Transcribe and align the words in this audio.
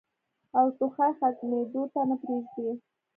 او 0.57 0.65
ټوخی 0.77 1.11
ختمېدو 1.19 1.81
ته 1.93 2.01
نۀ 2.07 2.15
پرېږدي 2.21 2.69